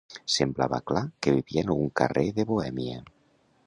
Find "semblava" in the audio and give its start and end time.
0.35-0.79